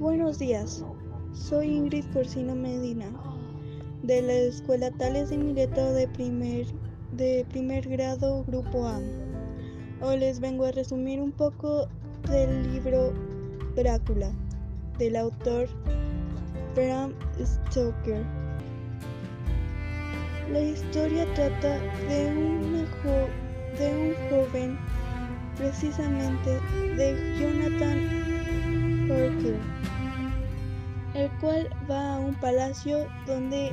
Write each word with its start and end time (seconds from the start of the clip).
Buenos 0.00 0.38
días, 0.38 0.82
soy 1.34 1.76
Ingrid 1.76 2.06
Porcino 2.06 2.54
Medina, 2.54 3.04
de 4.02 4.22
la 4.22 4.32
Escuela 4.32 4.90
Tales 4.92 5.28
de 5.28 5.36
Mileto 5.36 5.92
de 5.92 6.08
primer, 6.08 6.64
de 7.12 7.44
primer 7.50 7.86
grado, 7.86 8.42
Grupo 8.44 8.86
A. 8.86 8.98
Hoy 10.00 10.20
les 10.20 10.40
vengo 10.40 10.64
a 10.64 10.72
resumir 10.72 11.20
un 11.20 11.32
poco 11.32 11.86
del 12.30 12.72
libro 12.72 13.12
Drácula, 13.76 14.32
del 14.98 15.16
autor 15.16 15.68
Bram 16.74 17.12
Stoker. 17.44 18.24
La 20.50 20.60
historia 20.62 21.26
trata 21.34 21.78
de, 22.08 22.24
de 23.78 23.96
un 23.98 24.14
joven, 24.30 24.78
precisamente 25.58 26.58
de 26.96 27.38
Jonathan 27.38 28.30
Parker, 29.10 29.58
el 31.14 31.30
cual 31.40 31.68
va 31.90 32.14
a 32.14 32.18
un 32.18 32.34
palacio 32.34 33.06
donde 33.26 33.72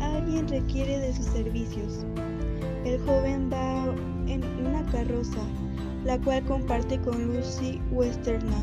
alguien 0.00 0.48
requiere 0.48 0.98
de 0.98 1.14
sus 1.14 1.26
servicios. 1.26 2.04
El 2.84 3.00
joven 3.00 3.50
va 3.52 3.84
en 4.26 4.44
una 4.66 4.84
carroza, 4.90 5.42
la 6.04 6.18
cual 6.18 6.44
comparte 6.44 7.00
con 7.00 7.34
Lucy 7.34 7.80
Westerna, 7.90 8.62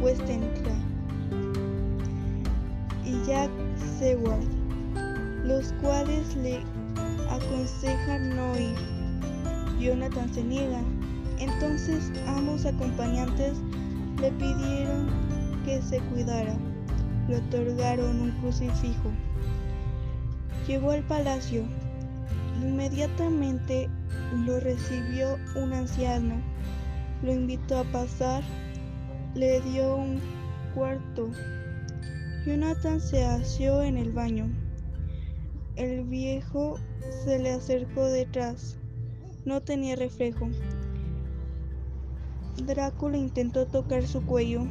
Westenra 0.00 0.74
y 3.04 3.26
Jack 3.26 3.50
Seward, 3.98 4.46
los 5.44 5.72
cuales 5.80 6.36
le 6.36 6.60
aconsejan 7.30 8.36
no 8.36 8.56
ir. 8.58 8.76
Jonathan 9.80 10.32
se 10.32 10.44
niega, 10.44 10.80
entonces 11.40 12.12
ambos 12.28 12.64
acompañantes 12.64 13.54
le 14.20 14.30
pidieron 14.32 15.08
que 15.64 15.82
se 15.82 15.98
cuidara. 16.00 16.54
Le 17.28 17.36
otorgaron 17.36 18.20
un 18.20 18.30
crucifijo. 18.40 19.10
Llegó 20.66 20.90
al 20.90 21.02
palacio. 21.02 21.64
Inmediatamente 22.60 23.88
lo 24.44 24.60
recibió 24.60 25.38
un 25.56 25.72
anciano. 25.72 26.34
Lo 27.22 27.32
invitó 27.32 27.78
a 27.78 27.84
pasar. 27.84 28.42
Le 29.34 29.60
dio 29.60 29.96
un 29.96 30.20
cuarto. 30.74 31.30
Jonathan 32.46 33.00
se 33.00 33.24
asió 33.24 33.82
en 33.82 33.96
el 33.96 34.12
baño. 34.12 34.50
El 35.76 36.04
viejo 36.04 36.78
se 37.24 37.38
le 37.38 37.50
acercó 37.50 38.04
detrás. 38.04 38.76
No 39.44 39.62
tenía 39.62 39.96
reflejo. 39.96 40.48
Drácula 42.66 43.16
intentó 43.16 43.66
tocar 43.66 44.06
su 44.06 44.24
cuello. 44.26 44.66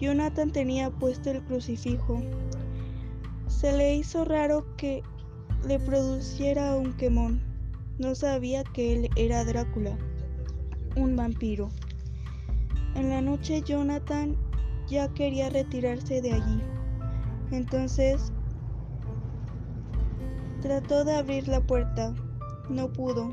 Jonathan 0.00 0.50
tenía 0.50 0.90
puesto 0.90 1.30
el 1.30 1.42
crucifijo. 1.44 2.20
Se 3.46 3.76
le 3.76 3.94
hizo 3.94 4.24
raro 4.24 4.66
que 4.76 5.02
le 5.66 5.78
produciera 5.78 6.74
un 6.76 6.92
quemón. 6.94 7.40
No 7.98 8.14
sabía 8.14 8.64
que 8.64 8.92
él 8.92 9.10
era 9.16 9.44
Drácula, 9.44 9.96
un 10.96 11.14
vampiro. 11.14 11.68
En 12.96 13.08
la 13.08 13.20
noche 13.20 13.62
Jonathan 13.62 14.36
ya 14.88 15.08
quería 15.14 15.48
retirarse 15.48 16.20
de 16.20 16.32
allí. 16.32 16.60
Entonces 17.50 18.32
trató 20.60 21.04
de 21.04 21.14
abrir 21.14 21.46
la 21.48 21.60
puerta. 21.60 22.14
No 22.68 22.92
pudo. 22.92 23.30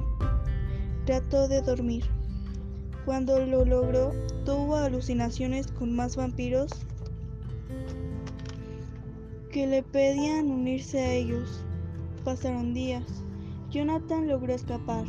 Trató 1.05 1.47
de 1.47 1.61
dormir. 1.61 2.20
Cuando 3.05 3.43
lo 3.45 3.65
logró, 3.65 4.11
tuvo 4.45 4.75
alucinaciones 4.75 5.71
con 5.71 5.95
más 5.95 6.15
vampiros 6.15 6.71
que 9.51 9.65
le 9.65 9.81
pedían 9.81 10.51
unirse 10.51 10.99
a 10.99 11.13
ellos. 11.13 11.65
Pasaron 12.23 12.73
días. 12.75 13.03
Jonathan 13.71 14.27
logró 14.27 14.53
escapar, 14.53 15.05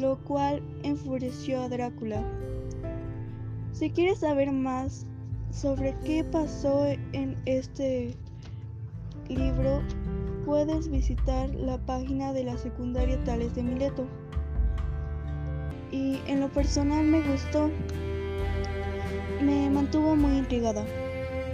lo 0.00 0.18
cual 0.24 0.62
enfureció 0.82 1.62
a 1.62 1.68
Drácula. 1.68 2.24
Si 3.72 3.90
quieres 3.90 4.18
saber 4.18 4.50
más 4.50 5.06
sobre 5.50 5.94
qué 6.04 6.24
pasó 6.24 6.86
en 7.12 7.40
este 7.46 8.16
libro, 9.28 9.80
puedes 10.44 10.88
visitar 10.88 11.54
la 11.54 11.78
página 11.78 12.32
de 12.32 12.44
la 12.44 12.58
secundaria 12.58 13.22
Tales 13.24 13.54
de 13.54 13.62
Mileto 13.62 14.06
y 15.90 16.20
en 16.26 16.40
lo 16.40 16.48
personal 16.48 17.04
me 17.04 17.20
gustó. 17.20 17.70
Me 19.42 19.70
mantuvo 19.70 20.16
muy 20.16 20.38
intrigada. 20.38 20.84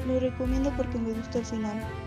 Lo 0.06 0.20
recomiendo 0.20 0.72
porque 0.76 0.98
me 0.98 1.12
gustó 1.12 1.38
el 1.38 1.44
final. 1.44 2.05